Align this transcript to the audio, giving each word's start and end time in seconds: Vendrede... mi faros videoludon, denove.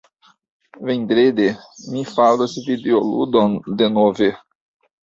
Vendrede... 0.89 1.45
mi 1.91 2.03
faros 2.15 2.57
videoludon, 2.71 3.57
denove. 3.85 4.35